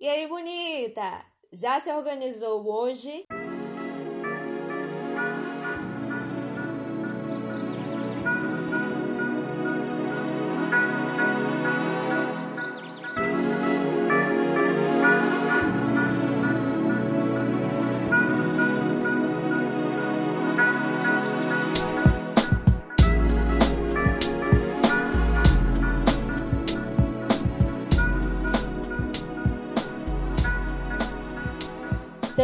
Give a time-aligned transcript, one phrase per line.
[0.00, 1.26] E aí, bonita?
[1.52, 3.26] Já se organizou hoje?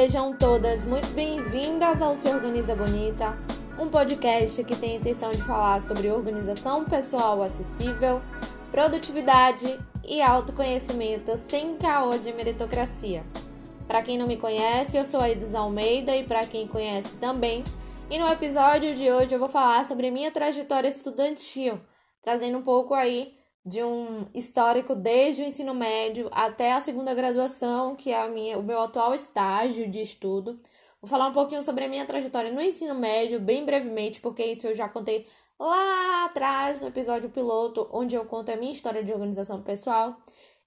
[0.04, 3.38] Sejam todas muito bem-vindas ao Se Organiza Bonita,
[3.80, 8.20] um podcast que tem a intenção de falar sobre organização pessoal acessível,
[8.70, 13.24] produtividade e autoconhecimento sem caô de meritocracia.
[13.88, 17.64] Para quem não me conhece, eu sou a Isis Almeida e para quem conhece também.
[18.10, 21.80] E no episódio de hoje eu vou falar sobre minha trajetória estudantil,
[22.22, 23.32] trazendo um pouco aí
[23.64, 28.58] de um histórico desde o ensino médio até a segunda graduação, que é a minha,
[28.58, 30.58] o meu atual estágio de estudo.
[31.00, 34.66] Vou falar um pouquinho sobre a minha trajetória no ensino médio, bem brevemente, porque isso
[34.66, 35.26] eu já contei
[35.58, 40.16] lá atrás no episódio piloto, onde eu conto a minha história de organização pessoal.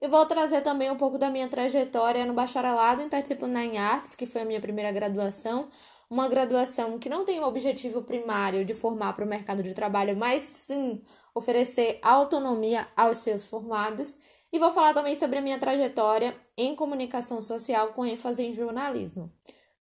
[0.02, 4.26] E vou trazer também um pouco da minha trajetória no bacharelado Interdisciplinar em Artes, que
[4.28, 5.70] foi a minha primeira graduação.
[6.10, 10.16] Uma graduação que não tem o objetivo primário de formar para o mercado de trabalho,
[10.16, 11.02] mas sim
[11.38, 14.18] oferecer autonomia aos seus formados
[14.52, 19.32] e vou falar também sobre a minha trajetória em comunicação social com ênfase em jornalismo.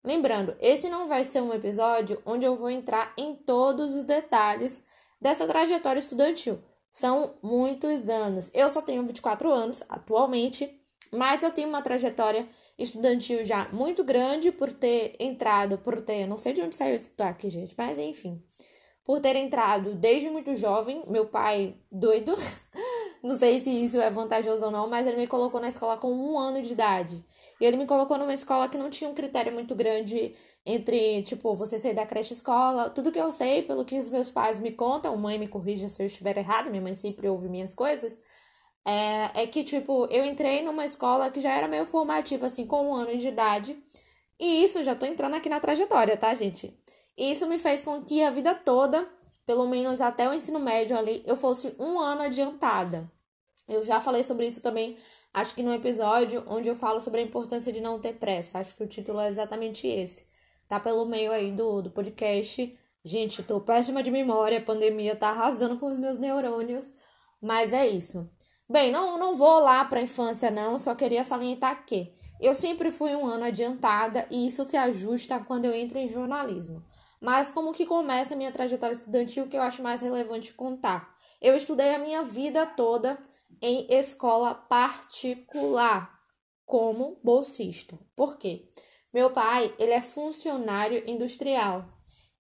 [0.02, 4.84] Lembrando, esse não vai ser um episódio onde eu vou entrar em todos os detalhes
[5.20, 6.58] dessa trajetória estudantil.
[6.90, 8.50] São muitos anos.
[8.54, 10.80] Eu só tenho 24 anos atualmente,
[11.12, 12.46] mas eu tenho uma trajetória
[12.78, 17.10] estudantil já muito grande por ter entrado, por ter, não sei de onde saiu esse
[17.10, 18.42] toque, gente, mas enfim
[19.04, 21.02] por ter entrado desde muito jovem.
[21.08, 22.34] Meu pai, doido,
[23.22, 26.12] não sei se isso é vantajoso ou não, mas ele me colocou na escola com
[26.12, 27.24] um ano de idade.
[27.60, 30.34] E ele me colocou numa escola que não tinha um critério muito grande
[30.66, 32.90] entre, tipo, você sair da creche escola.
[32.90, 36.02] Tudo que eu sei, pelo que os meus pais me contam, mãe me corrija se
[36.02, 38.20] eu estiver errado, minha mãe sempre ouve minhas coisas.
[38.84, 42.88] É, é que, tipo, eu entrei numa escola que já era meio formativa, assim, com
[42.90, 43.76] um ano de idade.
[44.38, 46.76] E isso, já tô entrando aqui na trajetória, tá, gente?
[47.16, 49.06] Isso me fez com que a vida toda,
[49.46, 53.10] pelo menos até o ensino médio ali, eu fosse um ano adiantada.
[53.68, 54.98] Eu já falei sobre isso também,
[55.32, 58.58] acho que no episódio onde eu falo sobre a importância de não ter pressa.
[58.58, 60.26] Acho que o título é exatamente esse.
[60.68, 62.78] Tá pelo meio aí do, do podcast.
[63.04, 66.92] Gente, tô péssima de memória, a pandemia tá arrasando com os meus neurônios,
[67.40, 68.28] mas é isso.
[68.68, 73.14] Bem, não, não vou lá pra infância, não, só queria salientar que eu sempre fui
[73.14, 76.82] um ano adiantada e isso se ajusta quando eu entro em jornalismo.
[77.24, 81.16] Mas como que começa a minha trajetória estudantil que eu acho mais relevante contar?
[81.40, 83.18] Eu estudei a minha vida toda
[83.62, 86.20] em escola particular
[86.66, 87.98] como bolsista.
[88.14, 88.68] Por quê?
[89.10, 91.86] Meu pai, ele é funcionário industrial.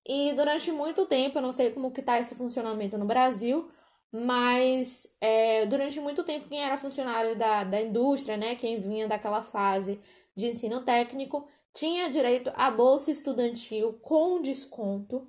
[0.06, 3.66] E durante muito tempo, eu não sei como que tá esse funcionamento no Brasil,
[4.12, 9.42] mas é, durante muito tempo quem era funcionário da, da indústria, né, quem vinha daquela
[9.42, 9.98] fase
[10.36, 15.28] de ensino técnico, tinha direito à bolsa estudantil com desconto,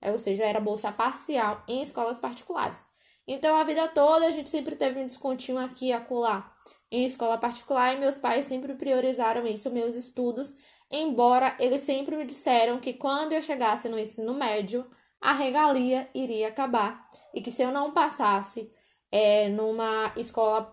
[0.00, 2.86] é, ou seja, era bolsa parcial em escolas particulares.
[3.26, 6.54] Então, a vida toda a gente sempre teve um descontinho aqui e acolá
[6.90, 10.54] em escola particular e meus pais sempre priorizaram isso, meus estudos,
[10.90, 14.86] embora eles sempre me disseram que quando eu chegasse no ensino médio,
[15.20, 18.72] a regalia iria acabar e que se eu não passasse
[19.10, 20.72] é, numa escola,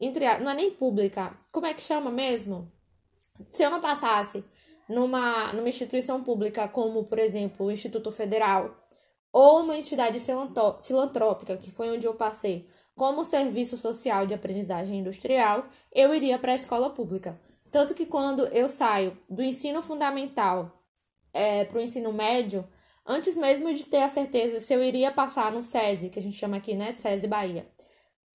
[0.00, 2.72] entre, não é nem pública, como é que chama mesmo?
[3.48, 4.44] Se eu não passasse
[4.88, 8.74] numa, numa instituição pública, como, por exemplo, o Instituto Federal,
[9.32, 10.20] ou uma entidade
[10.82, 16.52] filantrópica, que foi onde eu passei, como serviço social de aprendizagem industrial, eu iria para
[16.52, 17.36] a escola pública.
[17.72, 20.70] Tanto que quando eu saio do ensino fundamental
[21.32, 22.64] é, para o ensino médio,
[23.04, 26.38] antes mesmo de ter a certeza se eu iria passar no SESI, que a gente
[26.38, 27.66] chama aqui, né, SESI Bahia,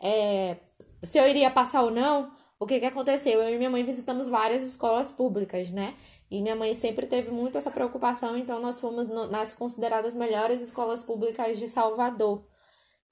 [0.02, 0.58] é,
[1.02, 3.42] se eu iria passar ou não, o que que aconteceu?
[3.42, 5.96] Eu e minha mãe visitamos várias escolas públicas, né?
[6.30, 11.02] E minha mãe sempre teve muito essa preocupação, então nós fomos nas consideradas melhores escolas
[11.02, 12.46] públicas de Salvador.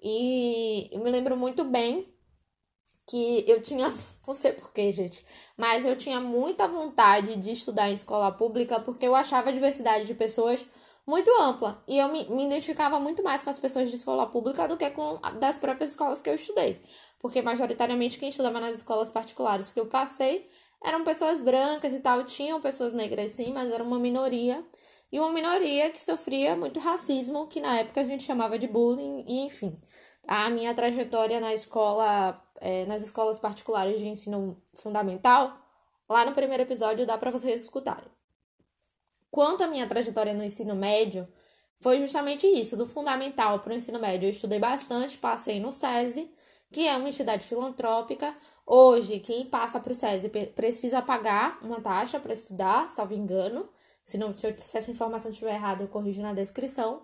[0.01, 2.13] E eu me lembro muito bem
[3.07, 3.91] que eu tinha,
[4.27, 5.25] não sei porquê, gente,
[5.57, 10.05] mas eu tinha muita vontade de estudar em escola pública porque eu achava a diversidade
[10.05, 10.65] de pessoas
[11.07, 14.67] muito ampla e eu me, me identificava muito mais com as pessoas de escola pública
[14.67, 16.81] do que com das próprias escolas que eu estudei
[17.19, 20.49] porque majoritariamente quem estudava nas escolas particulares que eu passei
[20.83, 24.63] eram pessoas brancas e tal, tinham pessoas negras sim, mas era uma minoria,
[25.11, 29.23] e uma minoria que sofria muito racismo, que na época a gente chamava de bullying,
[29.27, 29.75] e enfim.
[30.27, 35.57] A minha trajetória na escola, é, nas escolas particulares de ensino fundamental
[36.09, 38.09] Lá no primeiro episódio dá para vocês escutarem.
[39.29, 41.27] Quanto à minha trajetória no ensino médio,
[41.75, 44.27] foi justamente isso, do fundamental para o ensino médio.
[44.27, 46.31] Eu estudei bastante, passei no SESI,
[46.71, 48.35] que é uma entidade filantrópica.
[48.65, 53.69] Hoje, quem passa para o SESI precisa pagar uma taxa para estudar, salvo engano.
[54.03, 57.03] Se, não, se, eu, se essa informação estiver errada, eu corrijo na descrição.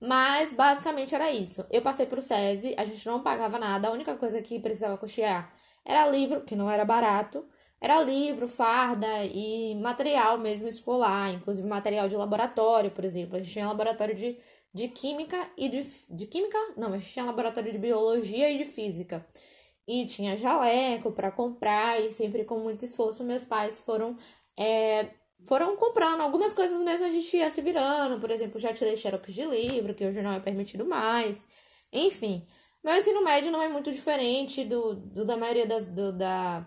[0.00, 1.66] Mas basicamente era isso.
[1.70, 4.96] Eu passei para o SESI, a gente não pagava nada, a única coisa que precisava
[4.96, 5.52] custear
[5.84, 7.46] era livro, que não era barato,
[7.80, 13.36] era livro, farda e material mesmo escolar, inclusive material de laboratório, por exemplo.
[13.36, 14.38] A gente tinha laboratório de,
[14.72, 15.82] de química e de.
[16.10, 16.58] De química?
[16.76, 19.26] Não, gente tinha laboratório de biologia e de física.
[19.86, 24.16] E tinha jaleco para comprar, e sempre com muito esforço, meus pais foram.
[24.56, 25.10] É,
[25.46, 28.20] foram comprando algumas coisas mesmo, a gente ia se virando.
[28.20, 31.42] Por exemplo, já tirei xerox de livro, que hoje não é permitido mais.
[31.92, 32.46] Enfim.
[32.82, 36.66] Meu ensino médio não é muito diferente do, do da maioria das, do, da,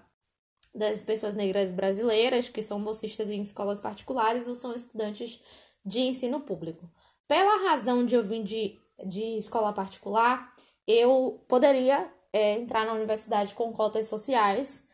[0.75, 5.41] das pessoas negras brasileiras que são bolsistas em escolas particulares ou são estudantes
[5.85, 6.89] de ensino público.
[7.27, 10.53] Pela razão de eu vir de, de escola particular,
[10.87, 14.87] eu poderia é, entrar na universidade com cotas sociais,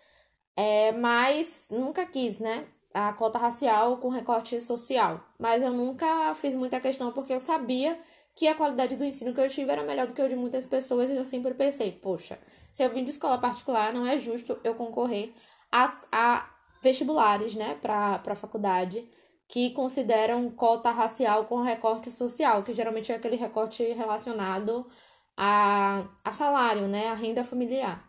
[0.55, 2.67] é, mas nunca quis, né?
[2.93, 5.23] A cota racial com recorte social.
[5.39, 7.99] Mas eu nunca fiz muita questão porque eu sabia
[8.35, 10.65] que a qualidade do ensino que eu tive era melhor do que o de muitas
[10.65, 12.39] pessoas e eu sempre pensei, poxa,
[12.71, 15.33] se eu vim de escola particular, não é justo eu concorrer
[15.71, 16.49] a, a
[16.81, 19.05] vestibulares, né, para a faculdade,
[19.49, 24.87] que consideram cota racial com recorte social, que geralmente é aquele recorte relacionado
[25.35, 28.07] a, a salário, né, a renda familiar.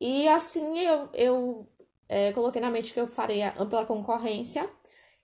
[0.00, 1.68] E assim eu, eu
[2.08, 4.68] é, coloquei na mente que eu faria ampla concorrência.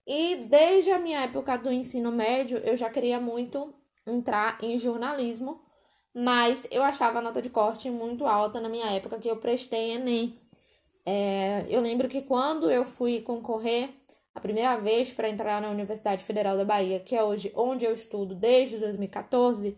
[0.07, 3.75] E desde a minha época do ensino médio, eu já queria muito
[4.07, 5.63] entrar em jornalismo,
[6.15, 9.93] mas eu achava a nota de corte muito alta na minha época que eu prestei
[9.93, 10.39] Enem.
[11.05, 13.91] É, eu lembro que quando eu fui concorrer
[14.35, 17.93] a primeira vez para entrar na Universidade Federal da Bahia, que é hoje onde eu
[17.93, 19.77] estudo desde 2014,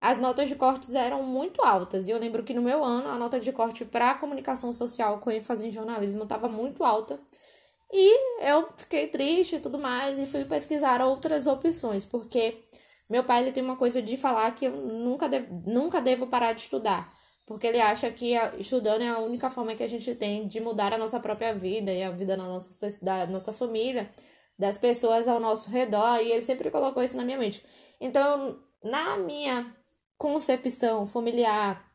[0.00, 2.06] as notas de cortes eram muito altas.
[2.06, 5.30] E eu lembro que no meu ano a nota de corte para comunicação social com
[5.30, 7.18] ênfase em jornalismo estava muito alta.
[7.92, 12.62] E eu fiquei triste e tudo mais e fui pesquisar outras opções, porque
[13.08, 16.52] meu pai ele tem uma coisa de falar que eu nunca, devo, nunca devo parar
[16.52, 17.17] de estudar
[17.48, 20.92] porque ele acha que estudando é a única forma que a gente tem de mudar
[20.92, 24.10] a nossa própria vida e a vida da nossa, da nossa família,
[24.58, 27.64] das pessoas ao nosso redor, e ele sempre colocou isso na minha mente.
[27.98, 29.74] Então, na minha
[30.18, 31.90] concepção familiar,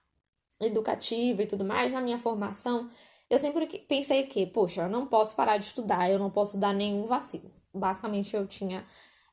[0.59, 2.89] educativa e tudo mais, na minha formação,
[3.29, 6.73] eu sempre pensei que, poxa, eu não posso parar de estudar, eu não posso dar
[6.73, 7.51] nenhum vacilo.
[7.71, 8.83] Basicamente, eu tinha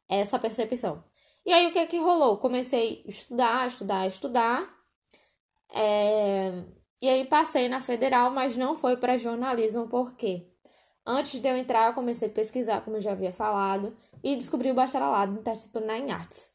[0.06, 1.02] essa percepção.
[1.46, 2.36] E aí, o que que rolou?
[2.36, 4.79] Comecei a estudar, estudar, estudar,
[5.74, 6.64] é...
[7.02, 10.46] E aí passei na federal, mas não foi para jornalismo, porque
[11.06, 14.70] antes de eu entrar, eu comecei a pesquisar, como eu já havia falado, e descobri
[14.70, 16.52] o bacharelado interdisciplinar em artes.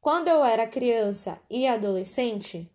[0.00, 2.70] Quando eu era criança e adolescente,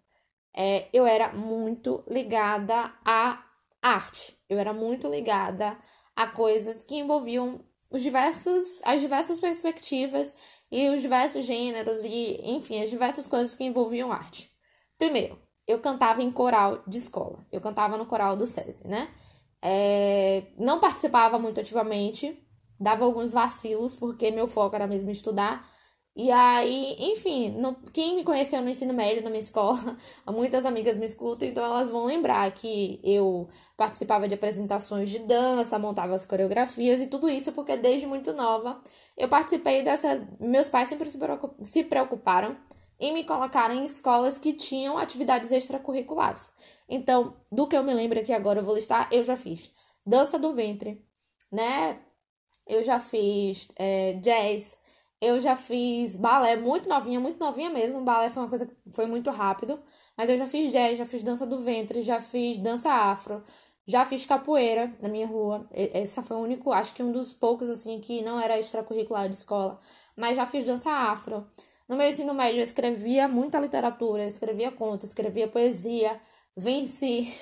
[0.56, 3.44] é, eu era muito ligada à
[3.82, 4.38] arte.
[4.50, 5.78] Eu era muito ligada
[6.16, 10.34] a coisas que envolviam os diversos, as diversas perspectivas
[10.72, 14.52] e os diversos gêneros e, enfim, as diversas coisas que envolviam arte.
[14.98, 17.46] Primeiro, eu cantava em coral de escola.
[17.52, 19.10] Eu cantava no coral do SESI, né?
[19.62, 22.38] É, não participava muito ativamente,
[22.80, 25.68] dava alguns vacilos, porque meu foco era mesmo estudar.
[26.16, 29.78] E aí, enfim, no, quem me conheceu no ensino médio, na minha escola,
[30.28, 35.78] muitas amigas me escutam, então elas vão lembrar que eu participava de apresentações de dança,
[35.78, 38.82] montava as coreografias e tudo isso porque desde muito nova
[39.16, 40.26] eu participei dessas.
[40.40, 41.10] Meus pais sempre
[41.64, 42.58] se preocuparam
[43.00, 46.54] e me colocaram em escolas que tinham atividades extracurriculares.
[46.90, 49.72] Então, do que eu me lembro aqui agora, eu vou listar, eu já fiz
[50.06, 51.04] dança do ventre,
[51.52, 52.00] né?
[52.66, 54.78] Eu já fiz é, jazz,
[55.22, 58.04] eu já fiz balé muito novinha, muito novinha mesmo.
[58.04, 59.82] Balé foi uma coisa que foi muito rápido.
[60.18, 63.44] Mas eu já fiz jazz, já fiz dança do ventre, já fiz dança afro,
[63.88, 65.68] já fiz capoeira na minha rua.
[65.72, 69.36] Essa foi o único, acho que um dos poucos, assim, que não era extracurricular de
[69.36, 69.80] escola.
[70.16, 71.48] Mas já fiz dança afro.
[71.88, 76.20] No meu ensino médio, eu escrevia muita literatura, escrevia contos, escrevia poesia.
[76.56, 77.34] Venci.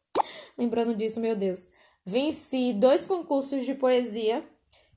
[0.58, 1.66] Lembrando disso, meu Deus.
[2.04, 4.44] Venci dois concursos de poesia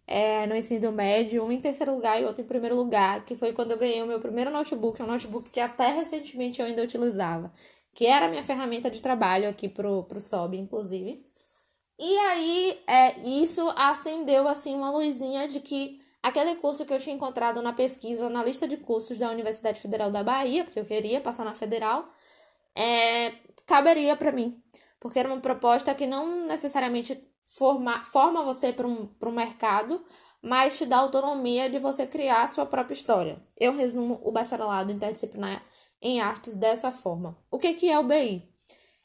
[0.05, 3.53] é, no ensino médio, um em terceiro lugar e outro em primeiro lugar, que foi
[3.53, 7.53] quando eu ganhei o meu primeiro notebook, um notebook que até recentemente eu ainda utilizava,
[7.93, 11.23] que era a minha ferramenta de trabalho aqui pro, pro SOB, inclusive.
[11.99, 17.15] E aí, é, isso acendeu, assim, uma luzinha de que aquele curso que eu tinha
[17.15, 21.21] encontrado na pesquisa, na lista de cursos da Universidade Federal da Bahia, porque eu queria
[21.21, 22.09] passar na federal,
[22.75, 23.31] é,
[23.65, 24.61] caberia para mim,
[24.99, 30.03] porque era uma proposta que não necessariamente forma, forma você para um, mercado,
[30.41, 33.41] mas te dá autonomia de você criar a sua própria história.
[33.57, 35.63] Eu resumo o bacharelado interdisciplinar
[36.01, 37.38] em artes dessa forma.
[37.51, 38.47] O que, que é o BI?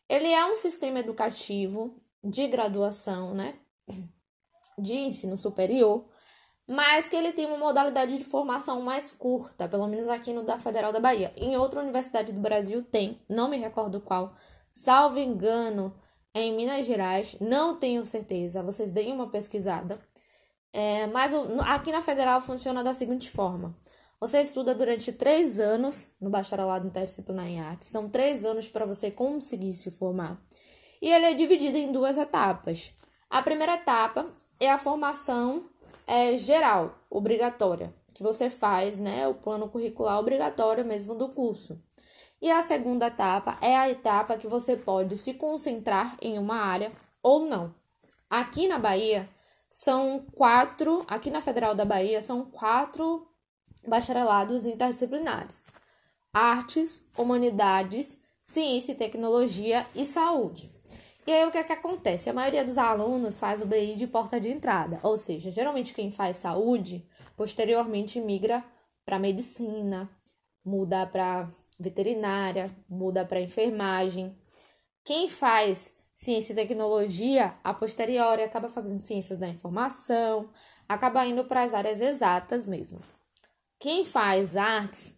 [0.08, 3.58] Ele é um sistema educativo de graduação, né?
[4.78, 6.08] De ensino superior,
[6.66, 10.58] mas que ele tem uma modalidade de formação mais curta, pelo menos aqui no da
[10.58, 11.32] Federal da Bahia.
[11.36, 14.34] Em outra universidade do Brasil tem, não me recordo qual,
[14.72, 15.94] salvo engano,
[16.32, 20.00] é em Minas Gerais, não tenho certeza, vocês deem uma pesquisada.
[20.72, 23.76] É, mas aqui na Federal funciona da seguinte forma:
[24.18, 29.10] você estuda durante três anos no bacharelado interdisciplinar em artes, são três anos para você
[29.10, 30.40] conseguir se formar.
[31.00, 32.90] E ele é dividido em duas etapas.
[33.28, 34.26] A primeira etapa
[34.58, 35.68] é a formação
[36.06, 41.80] é, geral, obrigatória, que você faz, né, o plano curricular obrigatório mesmo do curso.
[42.40, 46.92] E a segunda etapa é a etapa que você pode se concentrar em uma área
[47.22, 47.74] ou não.
[48.28, 49.28] Aqui na Bahia
[49.68, 53.26] são quatro, aqui na Federal da Bahia são quatro
[53.86, 55.68] bacharelados interdisciplinares:
[56.32, 60.73] artes, humanidades, ciência e tecnologia e saúde.
[61.26, 62.28] E aí o que é que acontece?
[62.28, 66.12] A maioria dos alunos faz o DI de porta de entrada, ou seja, geralmente quem
[66.12, 68.62] faz saúde posteriormente migra
[69.06, 70.10] para medicina,
[70.64, 71.48] muda para
[71.80, 74.36] veterinária, muda para enfermagem.
[75.02, 80.50] Quem faz ciência e tecnologia, a posteriori acaba fazendo ciências da informação,
[80.88, 83.00] acaba indo para as áreas exatas mesmo.
[83.78, 85.14] Quem faz artes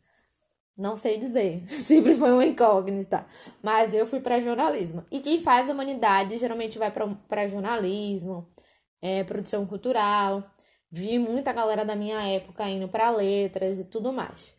[0.77, 3.27] não sei dizer, sempre foi uma incógnita,
[3.63, 5.05] mas eu fui para jornalismo.
[5.11, 8.47] E quem faz humanidade geralmente vai para jornalismo,
[9.01, 10.45] é, produção cultural.
[10.91, 14.55] Vi muita galera da minha época indo para letras e tudo mais.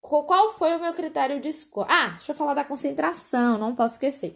[0.00, 1.86] Qual foi o meu critério de escolha?
[1.90, 4.32] Ah, deixa eu falar da concentração, não posso esquecer.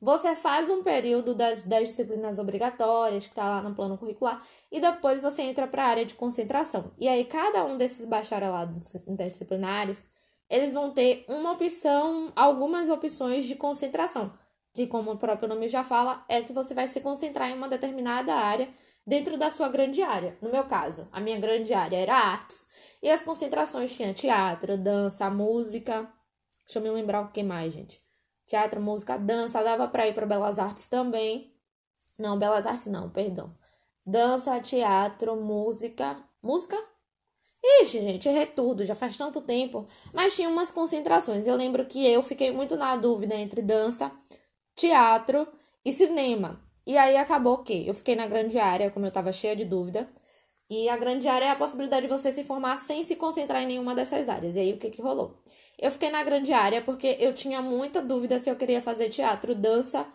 [0.00, 4.80] Você faz um período das 10 disciplinas obrigatórias, que está lá no plano curricular, e
[4.80, 6.90] depois você entra para a área de concentração.
[6.98, 10.04] E aí, cada um desses bacharelados interdisciplinares
[10.52, 14.30] eles vão ter uma opção, algumas opções de concentração,
[14.74, 17.70] que como o próprio nome já fala, é que você vai se concentrar em uma
[17.70, 18.68] determinada área
[19.06, 20.36] dentro da sua grande área.
[20.42, 22.68] No meu caso, a minha grande área era artes,
[23.02, 26.06] e as concentrações tinham teatro, dança, música.
[26.66, 27.98] Deixa eu me lembrar o que mais, gente.
[28.46, 31.50] Teatro, música, dança, dava para ir para Belas Artes também.
[32.18, 33.50] Não, Belas Artes não, perdão.
[34.04, 36.22] Dança, teatro, música.
[36.42, 36.76] Música?
[37.64, 39.86] Ixi, gente, errei tudo, já faz tanto tempo.
[40.12, 41.46] Mas tinha umas concentrações.
[41.46, 44.10] Eu lembro que eu fiquei muito na dúvida entre dança,
[44.74, 45.46] teatro
[45.84, 46.60] e cinema.
[46.86, 50.08] E aí acabou que eu fiquei na grande área, como eu tava cheia de dúvida.
[50.68, 53.66] E a grande área é a possibilidade de você se formar sem se concentrar em
[53.66, 54.56] nenhuma dessas áreas.
[54.56, 55.36] E aí o que que rolou?
[55.78, 59.54] Eu fiquei na grande área porque eu tinha muita dúvida se eu queria fazer teatro,
[59.54, 60.06] dança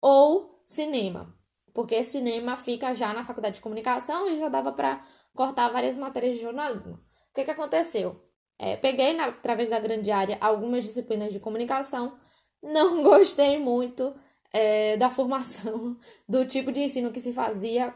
[0.00, 1.34] ou cinema.
[1.74, 5.04] Porque cinema fica já na faculdade de comunicação e já dava para
[5.36, 6.94] cortar várias matérias de jornalismo.
[6.94, 8.20] O que, que aconteceu?
[8.58, 12.18] É, peguei, na, através da grande área, algumas disciplinas de comunicação,
[12.62, 14.14] não gostei muito
[14.52, 15.96] é, da formação,
[16.28, 17.94] do tipo de ensino que se fazia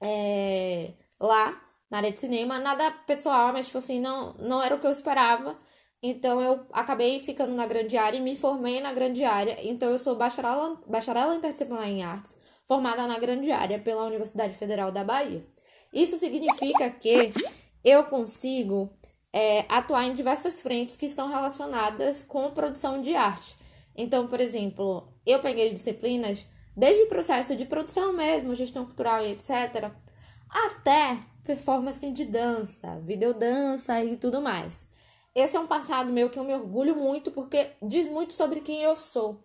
[0.00, 1.60] é, lá
[1.90, 2.58] na área de cinema.
[2.58, 5.56] Nada pessoal, mas, tipo assim, não, não era o que eu esperava.
[6.02, 9.58] Então, eu acabei ficando na grande área e me formei na grande área.
[9.62, 14.92] Então, eu sou bacharela, bacharela interdisciplinar em artes, formada na grande área pela Universidade Federal
[14.92, 15.44] da Bahia.
[15.92, 17.32] Isso significa que
[17.84, 18.90] eu consigo
[19.32, 23.56] é, atuar em diversas frentes que estão relacionadas com produção de arte.
[23.96, 29.32] Então, por exemplo, eu peguei disciplinas desde o processo de produção mesmo, gestão cultural e
[29.32, 29.90] etc.,
[30.48, 34.86] até performance de dança, videodança e tudo mais.
[35.34, 38.82] Esse é um passado meu que eu me orgulho muito porque diz muito sobre quem
[38.82, 39.42] eu sou.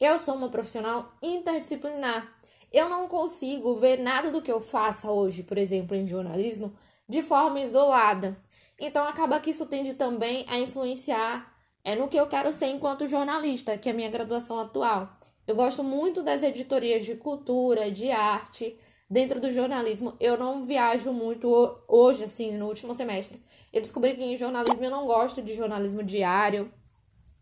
[0.00, 2.37] Eu sou uma profissional interdisciplinar
[2.72, 6.76] eu não consigo ver nada do que eu faça hoje, por exemplo, em jornalismo,
[7.08, 8.36] de forma isolada.
[8.78, 13.08] Então acaba que isso tende também a influenciar é, no que eu quero ser enquanto
[13.08, 15.10] jornalista, que é a minha graduação atual.
[15.46, 20.14] Eu gosto muito das editorias de cultura, de arte, dentro do jornalismo.
[20.20, 21.48] Eu não viajo muito
[21.88, 23.42] hoje, assim, no último semestre.
[23.72, 26.70] Eu descobri que em jornalismo eu não gosto de jornalismo diário,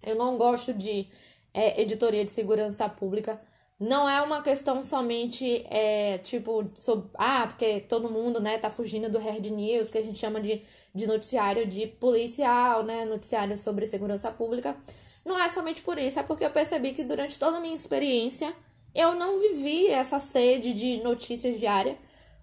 [0.02, 1.08] eu não gosto de
[1.52, 3.40] é, editoria de segurança pública
[3.78, 9.10] não é uma questão somente, é, tipo, sobre, ah, porque todo mundo, né, tá fugindo
[9.10, 10.62] do hard news, que a gente chama de,
[10.94, 14.76] de noticiário de policial, né, noticiário sobre segurança pública.
[15.24, 18.54] Não é somente por isso, é porque eu percebi que durante toda a minha experiência
[18.94, 21.96] eu não vivi essa sede de notícias diárias,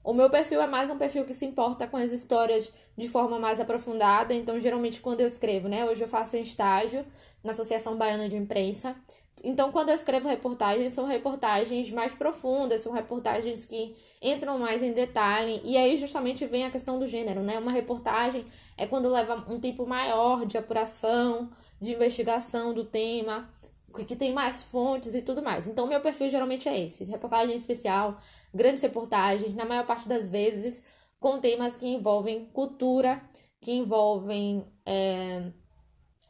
[0.03, 3.39] O meu perfil é mais um perfil que se importa com as histórias de forma
[3.39, 5.85] mais aprofundada, então geralmente quando eu escrevo, né?
[5.85, 7.05] Hoje eu faço um estágio
[7.43, 8.95] na Associação Baiana de Imprensa.
[9.41, 14.93] Então, quando eu escrevo reportagens, são reportagens mais profundas, são reportagens que entram mais em
[14.93, 17.57] detalhe, e aí justamente vem a questão do gênero, né?
[17.59, 18.45] Uma reportagem
[18.77, 21.49] é quando leva um tempo maior de apuração,
[21.81, 23.49] de investigação do tema,
[24.07, 25.67] que tem mais fontes e tudo mais.
[25.67, 28.17] Então, meu perfil geralmente é esse: reportagem especial,
[28.53, 30.83] grandes reportagens, na maior parte das vezes,
[31.19, 33.21] com temas que envolvem cultura,
[33.61, 35.51] que envolvem é,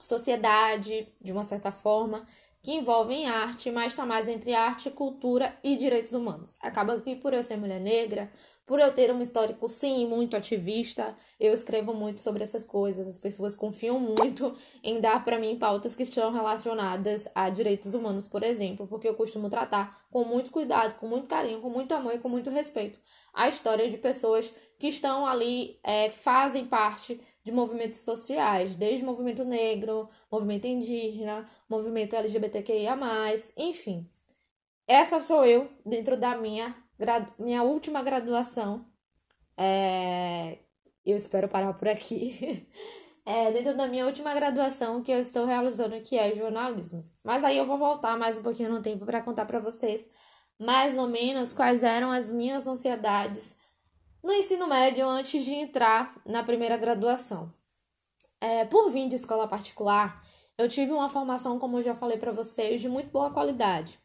[0.02, 2.28] sociedade, de uma certa forma,
[2.64, 6.58] que envolvem arte, mas está mais entre arte, cultura e direitos humanos.
[6.62, 8.32] Acaba que, por eu ser mulher negra,
[8.66, 13.06] por eu ter um histórico, sim, muito ativista, eu escrevo muito sobre essas coisas.
[13.06, 18.30] As pessoas confiam muito em dar para mim pautas que estão relacionadas a direitos humanos,
[18.30, 22.14] por exemplo, porque eu costumo tratar com muito cuidado, com muito carinho, com muito amor
[22.14, 22.98] e com muito respeito
[23.34, 29.44] a história de pessoas que estão ali, é, fazem parte de movimentos sociais, desde movimento
[29.44, 32.98] negro, movimento indígena, movimento LGBTQIA,
[33.58, 34.10] enfim.
[34.88, 36.76] Essa sou eu dentro da minha
[37.40, 38.86] minha última graduação.
[39.58, 40.60] É...
[41.06, 42.68] Eu espero parar por aqui.
[43.26, 47.04] é, dentro da minha última graduação que eu estou realizando, que é jornalismo.
[47.24, 50.08] Mas aí eu vou voltar mais um pouquinho no tempo para contar para vocês
[50.60, 53.58] mais ou menos quais eram as minhas ansiedades
[54.24, 57.52] no ensino médio antes de entrar na primeira graduação.
[58.40, 60.24] É, por vir de escola particular,
[60.58, 64.00] eu tive uma formação, como eu já falei para vocês, de muito boa qualidade.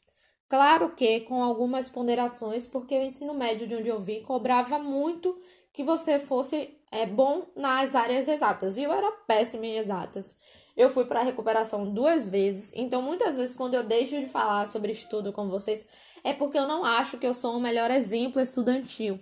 [0.49, 5.39] Claro que com algumas ponderações, porque o ensino médio de onde eu vi cobrava muito
[5.73, 8.77] que você fosse é, bom nas áreas exatas.
[8.77, 10.39] E eu era péssima em exatas.
[10.77, 14.93] Eu fui para recuperação duas vezes, então muitas vezes quando eu deixo de falar sobre
[14.93, 15.89] estudo com vocês,
[16.25, 19.21] é porque eu não acho que eu sou o melhor exemplo estudantil.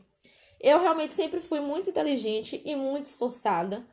[0.60, 3.86] Eu realmente sempre fui muito inteligente e muito esforçada.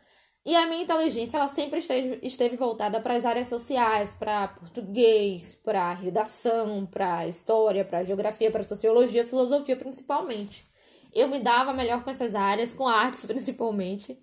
[0.45, 5.55] E a minha inteligência, ela sempre esteve, esteve voltada para as áreas sociais, para português,
[5.55, 10.65] para redação, para história, para geografia, para sociologia, filosofia principalmente.
[11.13, 14.19] Eu me dava melhor com essas áreas, com artes principalmente.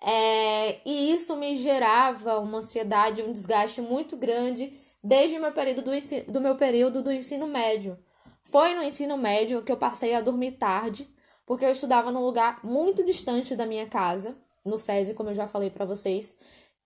[0.00, 4.72] É, e isso me gerava uma ansiedade, um desgaste muito grande
[5.02, 7.98] desde o meu período do, ensino, do meu período do ensino médio.
[8.44, 11.08] Foi no ensino médio que eu passei a dormir tarde,
[11.46, 15.48] porque eu estudava num lugar muito distante da minha casa no SESI, como eu já
[15.48, 16.36] falei para vocês,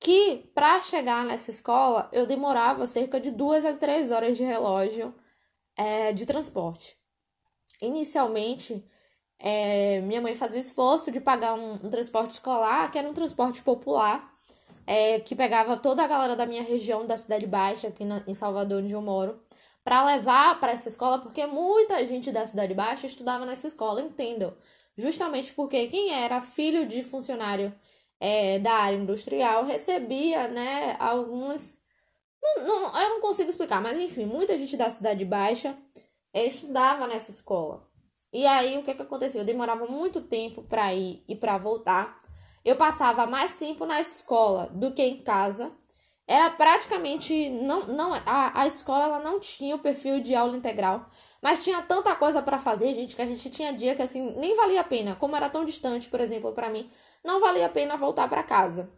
[0.01, 5.15] que para chegar nessa escola eu demorava cerca de duas a três horas de relógio
[5.77, 6.97] é, de transporte.
[7.81, 8.85] Inicialmente,
[9.39, 13.15] é, minha mãe fazia o esforço de pagar um, um, transporte escolar, que era um
[13.15, 14.33] transporte popular,
[14.87, 18.35] é, que pegava toda a galera da minha região, da Cidade Baixa, aqui na, em
[18.35, 19.39] Salvador, onde eu moro,
[19.87, 24.53] para levar para essa escola, porque muita gente da Cidade Baixa estudava nessa escola, entendam
[24.99, 27.73] justamente porque quem era filho de funcionário
[28.19, 31.85] é, da área industrial recebia, né, algumas.
[32.43, 35.79] Não, não, eu não consigo explicar, mas enfim, muita gente da Cidade Baixa
[36.35, 37.85] é, estudava nessa escola.
[38.33, 39.43] E aí o que, que aconteceu?
[39.43, 42.21] Eu demorava muito tempo para ir e para voltar.
[42.65, 45.71] Eu passava mais tempo na escola do que em casa.
[46.27, 51.09] Era praticamente não não a, a escola ela não tinha o perfil de aula integral.
[51.41, 54.57] Mas tinha tanta coisa para fazer, gente, que a gente tinha dia que assim nem
[54.57, 55.15] valia a pena.
[55.17, 56.91] Como era tão distante, por exemplo, para mim,
[57.25, 58.91] não valia a pena voltar para casa.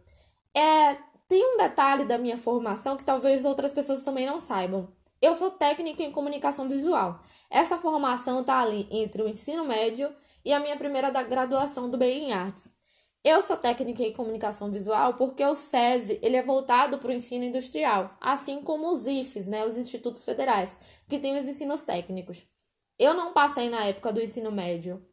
[0.53, 0.95] É,
[1.27, 4.91] tem um detalhe da minha formação que talvez outras pessoas também não saibam.
[5.21, 7.19] Eu sou técnica em comunicação visual.
[7.49, 10.11] Essa formação tá ali entre o ensino médio
[10.43, 12.73] e a minha primeira da graduação do BI em Artes.
[13.21, 17.43] Eu sou técnica em comunicação visual porque o SESI ele é voltado para o ensino
[17.43, 22.41] industrial, assim como os IFES, né, os institutos federais, que têm os ensinos técnicos.
[22.97, 25.05] Eu não passei na época do ensino médio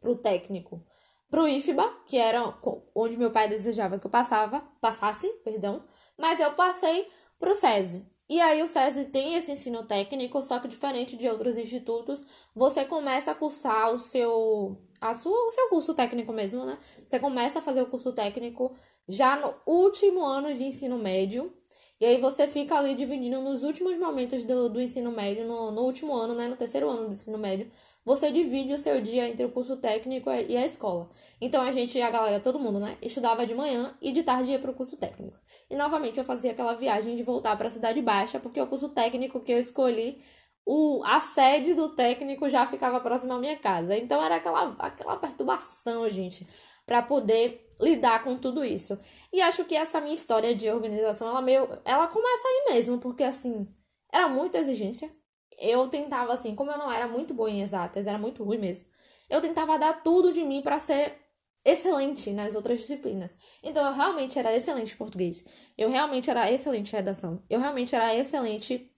[0.00, 0.82] para o técnico,
[1.30, 2.58] para o IFBA, que era
[2.94, 5.84] onde meu pai desejava que eu passava, passasse, perdão,
[6.16, 7.06] mas eu passei
[7.38, 8.08] para o SESI.
[8.30, 12.84] E aí o SESI tem esse ensino técnico, só que diferente de outros institutos, você
[12.86, 16.78] começa a cursar o seu a sua, o seu curso técnico mesmo, né?
[17.04, 18.74] Você começa a fazer o curso técnico
[19.08, 21.52] já no último ano de ensino médio.
[22.00, 25.82] E aí você fica ali dividindo nos últimos momentos do, do ensino médio, no, no
[25.82, 26.46] último ano, né?
[26.46, 27.68] No terceiro ano do ensino médio.
[28.04, 31.08] Você divide o seu dia entre o curso técnico e a escola.
[31.40, 32.96] Então a gente, a galera, todo mundo, né?
[33.02, 35.36] Estudava de manhã e de tarde ia para o curso técnico.
[35.70, 38.88] E novamente eu fazia aquela viagem de voltar para a Cidade Baixa, porque o curso
[38.88, 40.20] técnico que eu escolhi
[40.64, 43.96] o, a sede do técnico já ficava próxima à minha casa.
[43.96, 46.46] Então era aquela, aquela perturbação, gente,
[46.86, 48.98] para poder lidar com tudo isso.
[49.32, 53.24] E acho que essa minha história de organização, ela meio, ela começa aí mesmo, porque
[53.24, 53.66] assim,
[54.12, 55.10] era muita exigência.
[55.58, 58.88] Eu tentava assim, como eu não era muito boa em exatas, era muito ruim mesmo.
[59.28, 61.18] eu tentava dar tudo de mim para ser
[61.64, 63.36] excelente nas outras disciplinas.
[63.62, 65.44] Então eu realmente era excelente em português.
[65.78, 67.42] Eu realmente era excelente em redação.
[67.48, 68.91] Eu realmente era excelente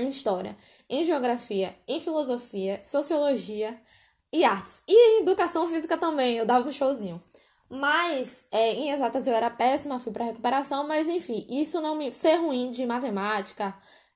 [0.00, 0.56] em história,
[0.88, 3.78] em geografia, em filosofia, sociologia
[4.32, 4.82] e artes.
[4.86, 7.22] E em educação física também, eu dava um showzinho.
[7.70, 12.12] Mas é, em exatas eu era péssima, fui para recuperação, mas enfim, isso não me.
[12.14, 13.74] Ser ruim de matemática,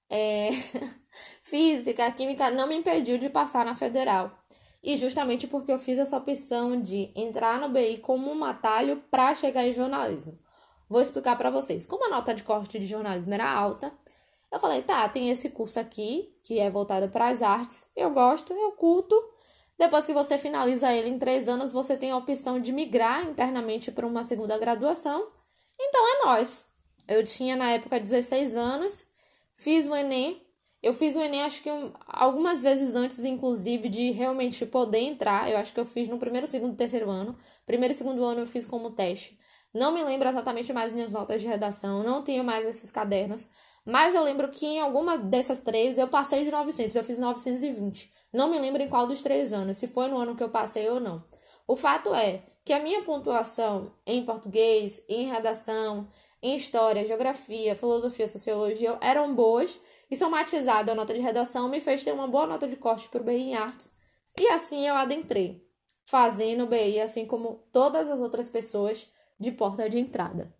[0.08, 0.50] é,
[1.42, 4.30] física, química, não me impediu de passar na federal.
[4.82, 9.34] E justamente porque eu fiz essa opção de entrar no BI como um atalho para
[9.34, 10.36] chegar em jornalismo.
[10.88, 11.86] Vou explicar para vocês.
[11.86, 13.92] Como a nota de corte de jornalismo era alta,
[14.52, 18.52] eu falei, tá, tem esse curso aqui, que é voltado para as artes, eu gosto,
[18.52, 19.14] eu curto.
[19.78, 23.90] Depois que você finaliza ele em três anos, você tem a opção de migrar internamente
[23.90, 25.26] para uma segunda graduação.
[25.80, 26.66] Então é nós.
[27.08, 29.08] Eu tinha na época 16 anos,
[29.54, 30.46] fiz o Enem.
[30.82, 35.50] Eu fiz o Enem acho que um, algumas vezes antes, inclusive, de realmente poder entrar.
[35.50, 37.38] Eu acho que eu fiz no primeiro, segundo terceiro ano.
[37.64, 39.38] Primeiro e segundo ano eu fiz como teste.
[39.72, 43.48] Não me lembro exatamente mais minhas notas de redação, não tenho mais esses cadernos.
[43.84, 48.12] Mas eu lembro que em alguma dessas três eu passei de 900, eu fiz 920.
[48.32, 50.88] Não me lembro em qual dos três anos, se foi no ano que eu passei
[50.88, 51.22] ou não.
[51.66, 56.08] O fato é que a minha pontuação em português, em redação,
[56.40, 59.78] em história, geografia, filosofia, sociologia eram boas
[60.10, 63.20] e somatizado a nota de redação me fez ter uma boa nota de corte para
[63.20, 63.92] o BI em artes.
[64.38, 65.66] E assim eu adentrei,
[66.04, 70.54] fazendo o BI assim como todas as outras pessoas de porta de entrada.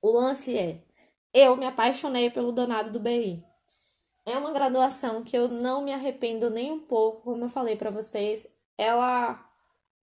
[0.00, 0.82] O lance é
[1.32, 3.42] eu me apaixonei pelo danado do BI.
[4.26, 7.90] É uma graduação que eu não me arrependo nem um pouco, como eu falei para
[7.90, 8.46] vocês.
[8.76, 9.42] Ela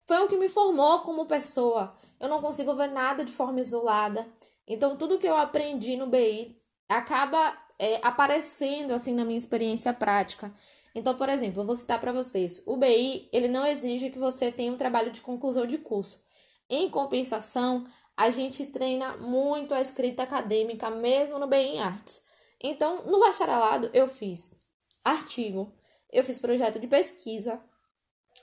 [0.06, 1.96] foi o que me formou como pessoa.
[2.18, 4.26] Eu não consigo ver nada de forma isolada.
[4.66, 6.56] Então, tudo que eu aprendi no BI
[6.88, 10.52] acaba é, aparecendo assim na minha experiência prática.
[10.94, 14.52] Então, por exemplo, eu vou citar para vocês: o BI ele não exige que você
[14.52, 16.20] tenha um trabalho de conclusão de curso.
[16.68, 17.86] Em compensação,
[18.20, 22.22] a gente treina muito a escrita acadêmica, mesmo no BI em Artes.
[22.62, 24.60] Então, no bacharelado, eu fiz
[25.02, 25.72] artigo,
[26.12, 27.58] eu fiz projeto de pesquisa,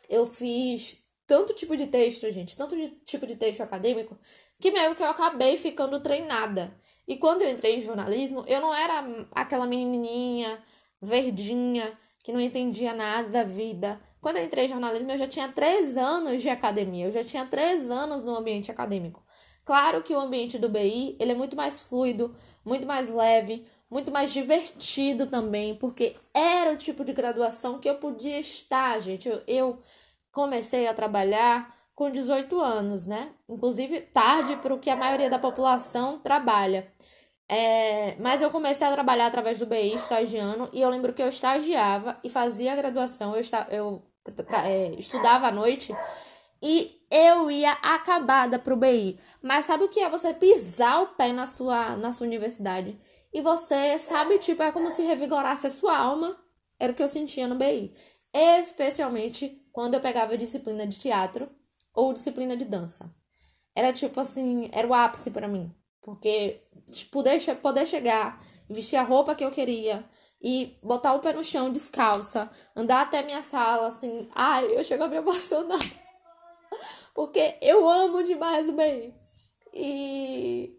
[0.09, 4.17] eu fiz tanto tipo de texto, gente, tanto de tipo de texto acadêmico,
[4.59, 6.75] que meio que eu acabei ficando treinada.
[7.07, 10.59] E quando eu entrei em jornalismo, eu não era aquela menininha
[10.99, 14.01] verdinha que não entendia nada da vida.
[14.19, 17.45] Quando eu entrei em jornalismo, eu já tinha três anos de academia, eu já tinha
[17.45, 19.26] três anos no ambiente acadêmico.
[19.67, 24.09] Claro que o ambiente do BI ele é muito mais fluido, muito mais leve, muito
[24.09, 29.27] mais divertido também, porque era o tipo de graduação que eu podia estar, gente.
[29.27, 29.79] Eu, eu
[30.31, 33.33] comecei a trabalhar com 18 anos, né?
[33.49, 36.89] Inclusive tarde para o que a maioria da população trabalha.
[37.49, 41.27] É, mas eu comecei a trabalhar através do BI estagiando e eu lembro que eu
[41.27, 44.01] estagiava e fazia a graduação, eu, esta, eu
[44.63, 45.93] é, estudava à noite
[46.61, 49.19] e eu ia acabada pro BI.
[49.41, 52.99] Mas sabe o que é você pisar o pé na sua, na sua universidade?
[53.33, 56.37] E você, sabe, tipo, é como se revigorasse a sua alma.
[56.79, 57.93] Era o que eu sentia no BI.
[58.33, 61.47] Especialmente quando eu pegava disciplina de teatro
[61.93, 63.13] ou disciplina de dança.
[63.75, 65.71] Era tipo assim, era o ápice para mim.
[66.01, 66.61] Porque
[67.11, 70.03] poder, poder chegar, vestir a roupa que eu queria
[70.41, 75.03] e botar o pé no chão descalça, andar até minha sala, assim, ai, eu chego
[75.03, 75.79] a me emocionar.
[77.13, 79.13] Porque eu amo demais o BI.
[79.73, 80.77] E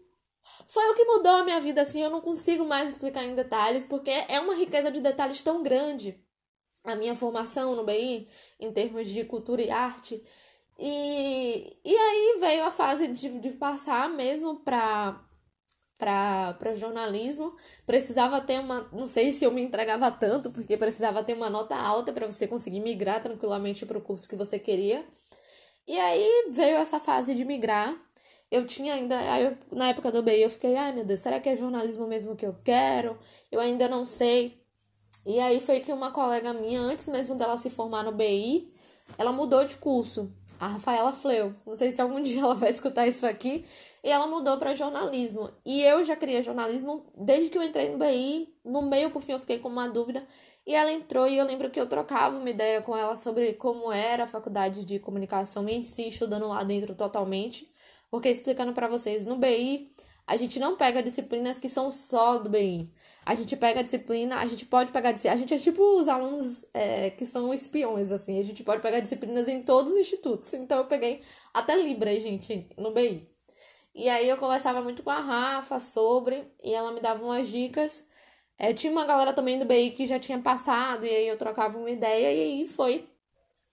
[0.69, 3.85] foi o que mudou a minha vida, assim, eu não consigo mais explicar em detalhes,
[3.85, 6.23] porque é uma riqueza de detalhes tão grande.
[6.83, 8.27] A minha formação no BI,
[8.59, 10.23] em termos de cultura e arte.
[10.77, 15.19] E, e aí veio a fase de, de passar mesmo para
[15.97, 17.53] para jornalismo,
[17.85, 21.75] precisava ter uma, não sei se eu me entregava tanto, porque precisava ter uma nota
[21.75, 25.05] alta para você conseguir migrar tranquilamente para o curso que você queria.
[25.87, 27.95] E aí veio essa fase de migrar
[28.51, 31.49] eu tinha ainda, eu, na época do BI, eu fiquei, ai meu Deus, será que
[31.49, 33.17] é jornalismo mesmo que eu quero?
[33.51, 34.59] Eu ainda não sei.
[35.25, 38.71] E aí foi que uma colega minha, antes mesmo dela se formar no BI,
[39.17, 40.31] ela mudou de curso.
[40.59, 41.53] A Rafaela Fleu.
[41.65, 43.65] Não sei se algum dia ela vai escutar isso aqui.
[44.03, 45.49] E ela mudou para jornalismo.
[45.65, 48.53] E eu já queria jornalismo desde que eu entrei no BI.
[48.65, 50.25] No meio, por fim, eu fiquei com uma dúvida.
[50.65, 53.91] E ela entrou e eu lembro que eu trocava uma ideia com ela sobre como
[53.91, 57.67] era a faculdade de comunicação em si, estudando lá dentro totalmente.
[58.11, 59.91] Porque explicando para vocês, no BI,
[60.29, 62.87] a gente não pega disciplinas que são só do BI.
[63.25, 66.65] A gente pega a disciplina, a gente pode pegar a gente é tipo os alunos
[66.73, 70.53] é, que são espiões, assim, a gente pode pegar disciplinas em todos os institutos.
[70.53, 71.21] Então eu peguei
[71.53, 73.27] até Libra, gente, no BI.
[73.93, 78.07] E aí eu conversava muito com a Rafa sobre, e ela me dava umas dicas.
[78.59, 81.77] É, tinha uma galera também do BI que já tinha passado, e aí eu trocava
[81.77, 83.07] uma ideia, e aí foi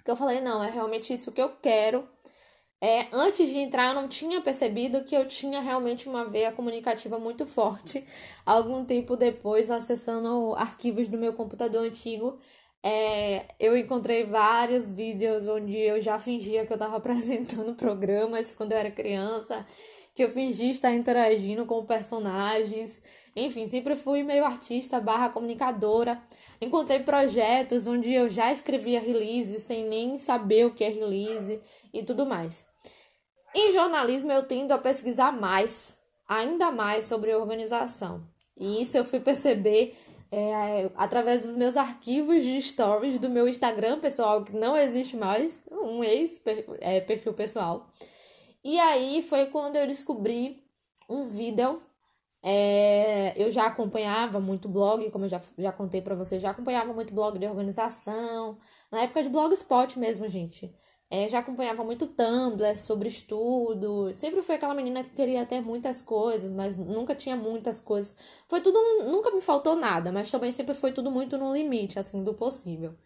[0.04, 2.08] que eu falei, não, é realmente isso que eu quero.
[2.80, 7.18] É, antes de entrar, eu não tinha percebido que eu tinha realmente uma veia comunicativa
[7.18, 8.06] muito forte.
[8.44, 12.38] Algum tempo depois, acessando arquivos do meu computador antigo,
[12.82, 18.72] é, eu encontrei vários vídeos onde eu já fingia que eu estava apresentando programas quando
[18.72, 19.66] eu era criança,
[20.16, 23.02] que eu fingia estar interagindo com personagens.
[23.36, 26.18] Enfim, sempre fui meio artista barra comunicadora.
[26.58, 31.60] Encontrei projetos onde eu já escrevia release sem nem saber o que é release
[31.92, 32.64] e tudo mais.
[33.54, 38.22] Em jornalismo, eu tendo a pesquisar mais, ainda mais sobre organização.
[38.56, 39.94] E isso eu fui perceber
[40.32, 45.68] é, através dos meus arquivos de stories do meu Instagram pessoal, que não existe mais,
[45.70, 47.86] um ex-perfil é, pessoal.
[48.66, 50.60] E aí foi quando eu descobri
[51.08, 51.80] um vídeo.
[52.42, 56.92] É, eu já acompanhava muito blog, como eu já, já contei para vocês, já acompanhava
[56.92, 58.58] muito blog de organização,
[58.90, 60.74] na época de blogspot mesmo, gente.
[61.08, 64.12] É, já acompanhava muito Tumblr sobre estudo.
[64.14, 68.16] Sempre fui aquela menina que queria ter muitas coisas, mas nunca tinha muitas coisas.
[68.48, 72.24] Foi tudo, nunca me faltou nada, mas também sempre foi tudo muito no limite, assim,
[72.24, 72.96] do possível.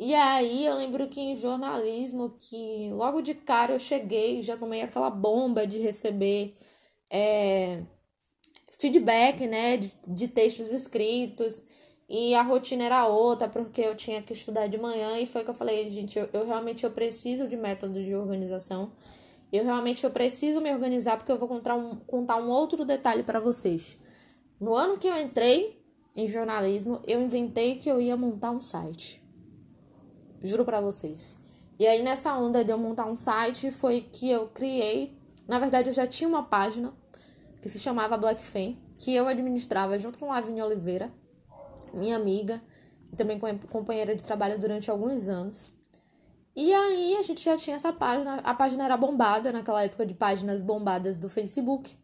[0.00, 4.80] E aí eu lembro que em jornalismo, que logo de cara eu cheguei, já tomei
[4.80, 6.56] aquela bomba de receber
[7.10, 7.82] é,
[8.78, 11.62] feedback, né, de, de textos escritos.
[12.08, 15.18] E a rotina era outra, porque eu tinha que estudar de manhã.
[15.18, 18.92] E foi que eu falei, gente, eu, eu realmente eu preciso de método de organização.
[19.52, 23.22] Eu realmente eu preciso me organizar, porque eu vou contar um, contar um outro detalhe
[23.22, 23.98] para vocês.
[24.58, 25.78] No ano que eu entrei
[26.16, 29.19] em jornalismo, eu inventei que eu ia montar um site.
[30.42, 31.34] Juro para vocês.
[31.78, 35.16] E aí, nessa onda de eu montar um site, foi que eu criei.
[35.48, 36.92] Na verdade, eu já tinha uma página
[37.60, 41.10] que se chamava Black Fan, que eu administrava junto com Lavínia Oliveira
[41.92, 42.60] minha amiga,
[43.12, 45.70] e também companheira de trabalho durante alguns anos.
[46.54, 50.14] E aí a gente já tinha essa página, a página era bombada naquela época de
[50.14, 51.96] páginas bombadas do Facebook.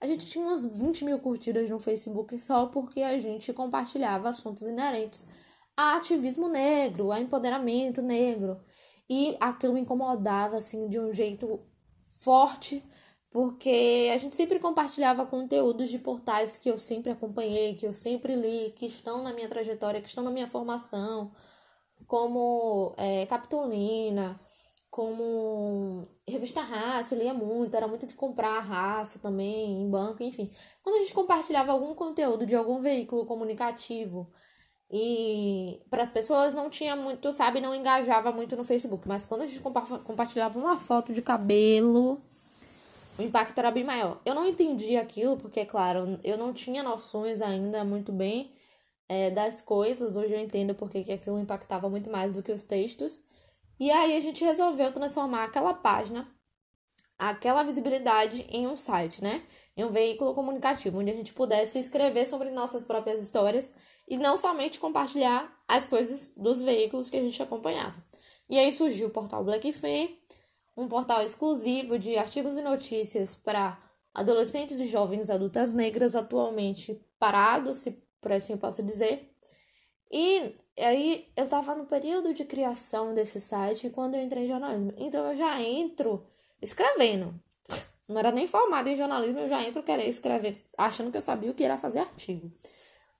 [0.00, 4.62] A gente tinha umas 20 mil curtidas no Facebook só porque a gente compartilhava assuntos
[4.62, 5.26] inerentes
[5.76, 8.60] a ativismo negro, a empoderamento negro.
[9.08, 11.60] E aquilo me incomodava assim de um jeito
[12.20, 12.82] forte
[13.34, 18.36] porque a gente sempre compartilhava conteúdos de portais que eu sempre acompanhei, que eu sempre
[18.36, 21.32] li, que estão na minha trajetória, que estão na minha formação,
[22.06, 24.38] como é, Capitolina,
[24.88, 30.48] como revista Raça, eu lia muito, era muito de comprar raça também em banco, enfim.
[30.84, 34.30] Quando a gente compartilhava algum conteúdo de algum veículo comunicativo
[34.94, 39.42] e para as pessoas não tinha muito, sabe, não engajava muito no Facebook, mas quando
[39.42, 42.20] a gente compartilhava uma foto de cabelo
[43.18, 44.20] o impacto era bem maior.
[44.24, 48.52] Eu não entendi aquilo, porque, claro, eu não tinha noções ainda muito bem
[49.08, 50.16] é, das coisas.
[50.16, 53.20] Hoje eu entendo porque que aquilo impactava muito mais do que os textos.
[53.78, 56.28] E aí a gente resolveu transformar aquela página,
[57.18, 59.42] aquela visibilidade em um site, né?
[59.76, 63.72] Em um veículo comunicativo, onde a gente pudesse escrever sobre nossas próprias histórias
[64.08, 67.96] e não somente compartilhar as coisas dos veículos que a gente acompanhava.
[68.48, 70.08] E aí surgiu o portal Black Fan,
[70.76, 73.78] um portal exclusivo de artigos e notícias para
[74.12, 79.30] adolescentes e jovens adultas negras, atualmente parado, se por assim posso dizer.
[80.10, 84.92] E aí eu estava no período de criação desse site quando eu entrei em jornalismo.
[84.96, 86.24] Então eu já entro
[86.60, 87.34] escrevendo.
[88.08, 91.50] Não era nem formada em jornalismo, eu já entro querendo escrever, achando que eu sabia
[91.50, 92.50] o que era fazer artigo.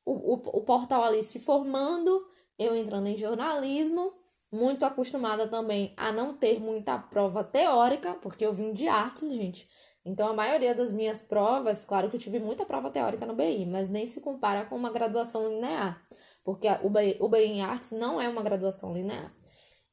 [0.05, 2.27] O, o, o portal ali se formando,
[2.59, 4.13] eu entrando em jornalismo,
[4.53, 9.69] muito acostumada também a não ter muita prova teórica, porque eu vim de artes, gente.
[10.05, 13.67] Então, a maioria das minhas provas, claro que eu tive muita prova teórica no BI,
[13.67, 16.03] mas nem se compara com uma graduação linear,
[16.45, 19.35] porque o BI, o BI em artes não é uma graduação linear.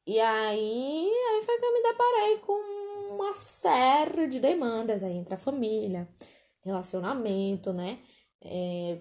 [0.06, 5.34] E aí, aí foi que eu me deparei com uma série de demandas aí entre
[5.34, 6.08] a família,
[6.64, 7.98] relacionamento, né?
[8.42, 8.98] É,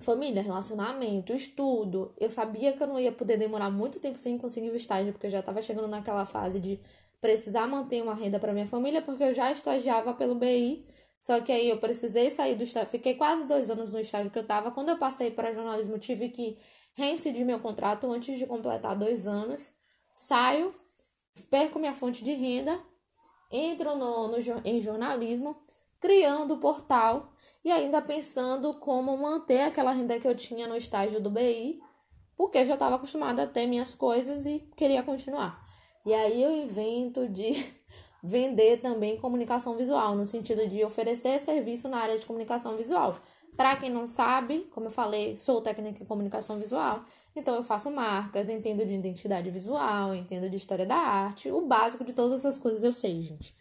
[0.00, 2.12] família, relacionamento, estudo.
[2.18, 5.26] Eu sabia que eu não ia poder demorar muito tempo sem conseguir o estágio, porque
[5.26, 6.80] eu já estava chegando naquela fase de
[7.20, 10.84] precisar manter uma renda para minha família, porque eu já estagiava pelo BI.
[11.20, 12.88] Só que aí eu precisei sair do estágio.
[12.88, 14.70] Fiquei quase dois anos no estágio que eu estava.
[14.70, 16.58] Quando eu passei para jornalismo, tive que
[16.94, 19.68] reincidir meu contrato antes de completar dois anos.
[20.14, 20.74] Saio,
[21.50, 22.78] perco minha fonte de renda,
[23.52, 25.56] entro no, no, em jornalismo,
[26.00, 27.30] criando o portal
[27.64, 31.80] e ainda pensando como manter aquela renda que eu tinha no estágio do BI,
[32.36, 35.62] porque já estava acostumada a ter minhas coisas e queria continuar.
[36.06, 37.64] E aí eu invento de
[38.24, 43.18] vender também comunicação visual, no sentido de oferecer serviço na área de comunicação visual.
[43.56, 47.04] Para quem não sabe, como eu falei, sou técnica em comunicação visual.
[47.36, 52.04] Então eu faço marcas, entendo de identidade visual, entendo de história da arte, o básico
[52.04, 53.54] de todas essas coisas eu sei, gente.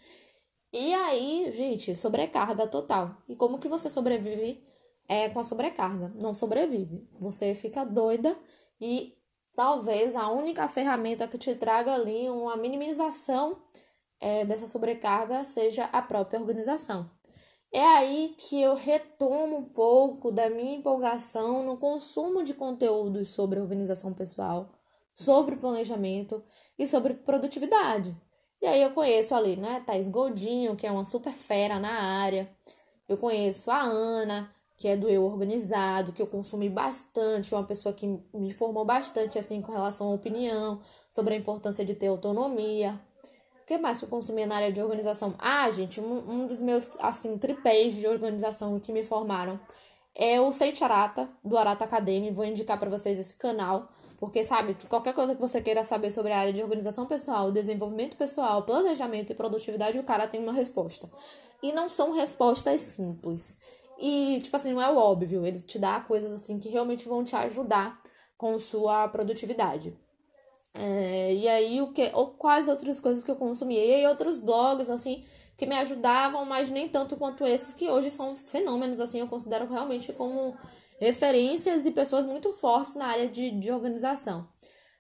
[0.72, 3.18] E aí, gente, sobrecarga total.
[3.28, 4.64] E como que você sobrevive
[5.08, 6.10] é, com a sobrecarga?
[6.16, 7.08] Não sobrevive.
[7.20, 8.38] Você fica doida
[8.80, 9.18] e
[9.56, 13.62] talvez a única ferramenta que te traga ali uma minimização
[14.20, 17.10] é, dessa sobrecarga seja a própria organização.
[17.72, 23.60] É aí que eu retomo um pouco da minha empolgação no consumo de conteúdos sobre
[23.60, 24.72] organização pessoal,
[25.16, 26.44] sobre planejamento
[26.78, 28.16] e sobre produtividade.
[28.62, 31.91] E aí eu conheço ali, né, Thais Goldinho, que é uma super fera na
[32.22, 32.50] área.
[33.08, 37.93] Eu conheço a Ana, que é do Eu Organizado, que eu consumi bastante, uma pessoa
[37.93, 43.00] que me formou bastante assim com relação à opinião, sobre a importância de ter autonomia
[43.69, 45.36] que mais que eu consumia na área de organização?
[45.38, 49.60] Ah, gente, um, um dos meus, assim, tripés de organização que me formaram
[50.15, 52.32] é o Sente Arata, do Arata Academy.
[52.32, 53.88] Vou indicar para vocês esse canal,
[54.20, 58.18] porque, sabe, qualquer coisa que você queira saber sobre a área de organização pessoal, desenvolvimento
[58.18, 61.10] pessoal, planejamento e produtividade, o cara tem uma resposta.
[61.64, 63.58] E não são respostas simples.
[63.98, 67.24] E, tipo assim, não é o óbvio, ele te dá coisas, assim, que realmente vão
[67.24, 67.98] te ajudar
[68.38, 69.98] com sua produtividade.
[70.74, 73.84] É, e aí, o que, ou quais outras coisas que eu consumia.
[73.84, 75.26] E aí, outros blogs, assim,
[75.58, 79.66] que me ajudavam, mas nem tanto quanto esses, que hoje são fenômenos, assim, eu considero
[79.68, 80.58] realmente como
[81.00, 84.48] referências e pessoas muito fortes na área de, de organização.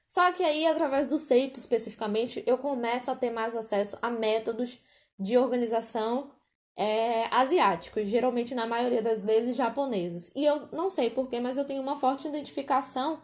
[0.07, 4.79] Só que aí, através do Seito especificamente, eu começo a ter mais acesso a métodos
[5.19, 6.31] de organização
[6.75, 10.31] é, asiáticos, geralmente na maioria das vezes japoneses.
[10.35, 13.21] E eu não sei porquê, mas eu tenho uma forte identificação,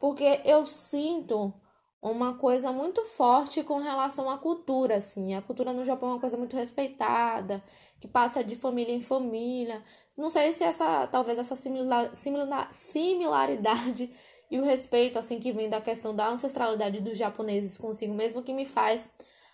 [0.00, 1.54] porque eu sinto
[2.02, 5.34] uma coisa muito forte com relação à cultura, assim.
[5.34, 7.62] A cultura no Japão é uma coisa muito respeitada,
[8.00, 9.82] que passa de família em família.
[10.18, 14.12] Não sei se essa, talvez essa similar, similar, similaridade
[14.50, 18.52] e o respeito, assim, que vem da questão da ancestralidade dos japoneses consigo mesmo que
[18.52, 19.08] me faz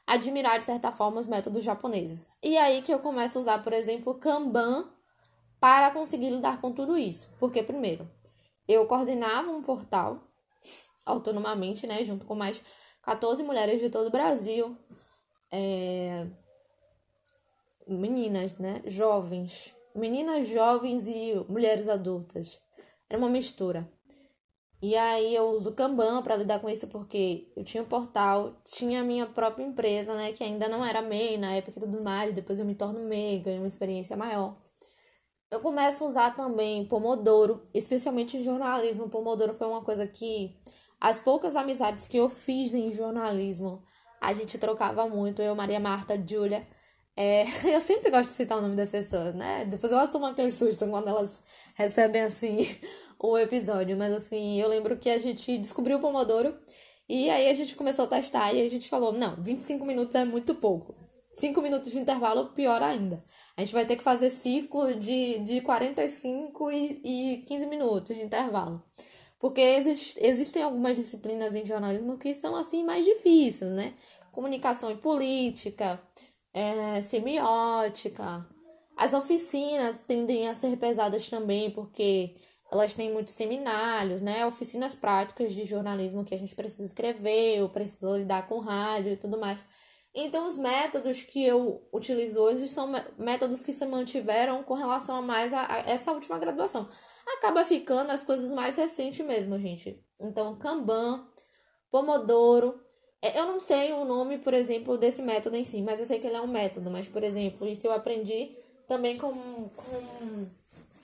[0.07, 2.31] admirar, de certa forma, os métodos japoneses.
[2.43, 4.91] E aí que eu começo a usar, por exemplo, Kanban
[5.61, 7.29] para conseguir lidar com tudo isso.
[7.39, 8.11] Porque, primeiro,
[8.67, 10.19] eu coordenava um portal
[11.05, 12.59] autonomamente, né, junto com mais
[13.03, 14.75] 14 mulheres de todo o Brasil,
[15.53, 16.27] é,
[17.87, 22.59] meninas, né, jovens, meninas jovens e mulheres adultas.
[23.09, 23.89] Era uma mistura.
[24.83, 28.61] E aí eu uso o Kanban para lidar com isso porque eu tinha um portal,
[28.65, 32.03] tinha a minha própria empresa, né, que ainda não era MEI na época e tudo
[32.03, 34.59] mais, depois eu me torno MEI, ganho uma experiência maior.
[35.51, 39.09] Eu começo a usar também Pomodoro, especialmente em jornalismo.
[39.09, 40.55] Pomodoro foi uma coisa que
[41.01, 43.83] as poucas amizades que eu fiz em jornalismo,
[44.21, 46.67] a gente trocava muito, eu, Maria Marta, Júlia.
[47.17, 49.65] É, eu sempre gosto de citar o nome das pessoas, né?
[49.67, 51.43] Depois elas tomam aquele susto quando elas
[51.75, 52.67] recebem, assim,
[53.19, 53.97] o episódio.
[53.97, 56.57] Mas, assim, eu lembro que a gente descobriu o Pomodoro
[57.09, 60.25] e aí a gente começou a testar e a gente falou: não, 25 minutos é
[60.25, 60.95] muito pouco.
[61.33, 63.23] 5 minutos de intervalo, pior ainda.
[63.57, 68.23] A gente vai ter que fazer ciclo de, de 45 e, e 15 minutos de
[68.23, 68.83] intervalo.
[69.39, 73.95] Porque exist, existem algumas disciplinas em jornalismo que são assim mais difíceis, né?
[74.33, 76.01] Comunicação e política,
[76.55, 78.47] é, semiótica.
[78.97, 82.37] As oficinas tendem a ser pesadas também, porque
[82.71, 84.47] elas têm muitos seminários, né?
[84.47, 89.17] Oficinas práticas de jornalismo que a gente precisa escrever, ou precisa lidar com rádio e
[89.17, 89.59] tudo mais.
[90.15, 95.23] Então, os métodos que eu utilizo hoje são métodos que se mantiveram com relação a
[95.23, 96.89] mais a, a essa última graduação
[97.27, 100.01] acaba ficando as coisas mais recentes mesmo, gente.
[100.21, 101.27] Então, Kanban,
[101.91, 102.84] Pomodoro.
[103.25, 106.21] É, eu não sei o nome, por exemplo, desse método em si, mas eu sei
[106.21, 106.91] que ele é um método.
[106.91, 108.55] Mas, por exemplo, isso eu aprendi
[108.87, 109.33] também com,
[109.71, 110.47] com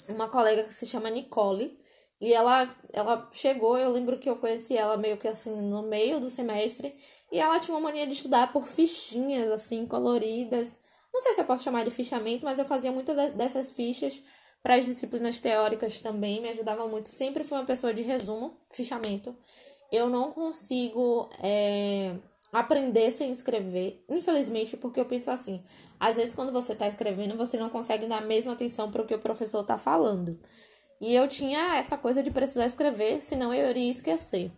[0.07, 1.79] uma colega que se chama Nicole.
[2.21, 6.21] E ela, ela chegou, eu lembro que eu conheci ela meio que assim no meio
[6.21, 6.95] do semestre.
[7.33, 10.77] E ela tinha uma mania de estudar por fichinhas, assim, coloridas.
[11.15, 14.21] Não sei se eu posso chamar de fichamento, mas eu fazia muitas dessas fichas
[14.63, 17.09] para as disciplinas teóricas também me ajudava muito.
[17.09, 19.35] Sempre fui uma pessoa de resumo, fichamento.
[19.91, 22.15] Eu não consigo é,
[22.53, 25.63] aprender sem escrever, infelizmente, porque eu penso assim:
[25.99, 29.07] às vezes, quando você está escrevendo, você não consegue dar a mesma atenção para o
[29.07, 30.39] que o professor está falando.
[31.01, 34.51] E eu tinha essa coisa de precisar escrever, senão eu iria esquecer.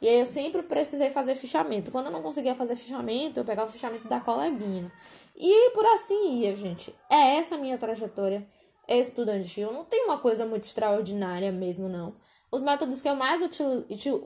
[0.00, 1.90] E aí eu sempre precisei fazer fichamento.
[1.90, 4.92] Quando eu não conseguia fazer fichamento, eu pegava o fichamento da coleguinha.
[5.34, 6.94] E por assim ia, gente.
[7.10, 8.46] É essa a minha trajetória
[8.88, 12.14] estudantil não tem uma coisa muito extraordinária mesmo, não.
[12.56, 13.42] Os métodos que eu mais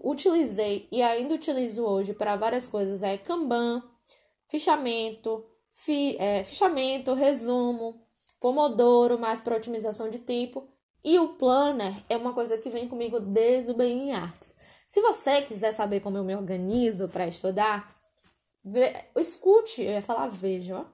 [0.04, 3.82] utilizei e ainda utilizo hoje para várias coisas é Kanban,
[4.46, 8.00] fichamento, fi, é, fichamento, resumo,
[8.38, 10.68] Pomodoro, mais para otimização de tempo.
[11.02, 14.54] E o planner é uma coisa que vem comigo desde o Bem em Artes.
[14.86, 17.92] Se você quiser saber como eu me organizo para estudar,
[19.16, 20.84] escute, eu ia falar veja, ó.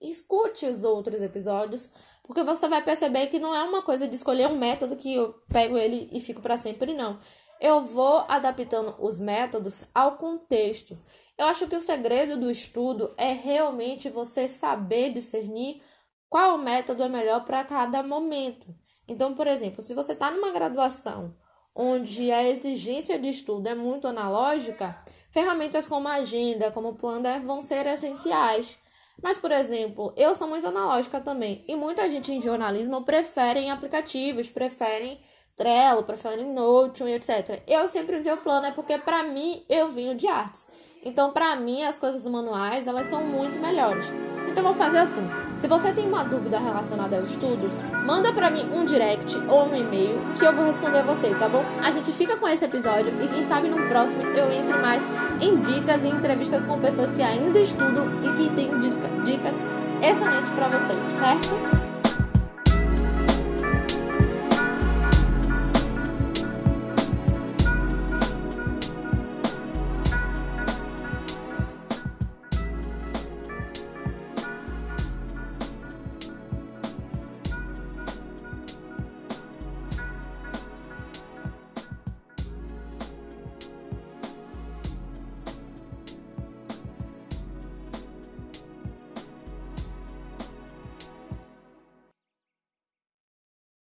[0.00, 1.90] Escute os outros episódios,
[2.26, 5.34] porque você vai perceber que não é uma coisa de escolher um método que eu
[5.48, 7.18] pego ele e fico para sempre, não.
[7.60, 10.98] Eu vou adaptando os métodos ao contexto.
[11.36, 15.82] Eu acho que o segredo do estudo é realmente você saber discernir
[16.28, 18.66] qual método é melhor para cada momento.
[19.06, 21.34] Então, por exemplo, se você está numa graduação
[21.74, 24.96] onde a exigência de estudo é muito analógica,
[25.30, 28.78] ferramentas como a agenda, como o planner vão ser essenciais.
[29.22, 34.50] Mas, por exemplo, eu sou muito analógica também, e muita gente em jornalismo preferem aplicativos,
[34.50, 35.20] preferem
[35.56, 37.62] Trello, preferem Notion e etc.
[37.66, 40.66] Eu sempre usei o planner porque para mim eu vinha de artes.
[41.04, 44.06] Então, para mim, as coisas manuais, elas são muito melhores.
[44.50, 45.22] Então, vou fazer assim.
[45.56, 47.70] Se você tem uma dúvida relacionada ao estudo,
[48.04, 51.64] manda para mim um direct ou um e-mail que eu vou responder você, tá bom?
[51.82, 55.06] A gente fica com esse episódio e quem sabe no próximo eu entre mais
[55.40, 59.56] em dicas e entrevistas com pessoas que ainda estudam e que têm dicas
[60.02, 61.83] excelentes para vocês, certo?